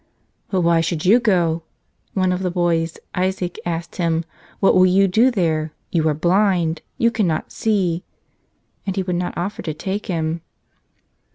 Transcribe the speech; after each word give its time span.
"But 0.49 0.61
why 0.61 0.81
should 0.81 1.05
you 1.05 1.19
go?" 1.19 1.61
one 2.15 2.31
of 2.31 2.41
the 2.41 2.49
boys, 2.49 2.97
Isaac, 3.13 3.59
asked 3.67 3.97
him. 3.97 4.25
"What 4.59 4.73
will 4.73 4.87
you 4.87 5.07
do 5.07 5.29
there? 5.29 5.73
You 5.91 6.09
are 6.09 6.15
blind; 6.15 6.81
you 6.97 7.11
cannot 7.11 7.51
see." 7.51 8.03
And 8.87 8.95
he 8.95 9.03
would 9.03 9.15
not 9.15 9.37
offer 9.37 9.61
to 9.61 9.75
take 9.75 10.07
him. 10.07 10.41